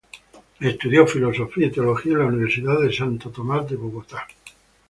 Estudió 0.59 1.05
filosofía 1.05 1.67
y 1.67 1.71
teología 1.71 2.13
en 2.13 2.17
la 2.21 2.25
Universidad 2.25 2.81
de 2.81 2.91
Santo 2.91 3.29
Tomás 3.29 3.69
de 3.69 3.75
Bogotá. 3.75 4.25